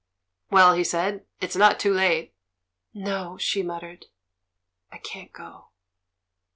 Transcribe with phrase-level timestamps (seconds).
[0.49, 2.33] "Well," he said, "it's not too late."
[2.91, 4.07] "No," she muttered;
[4.91, 5.67] "I can't go!"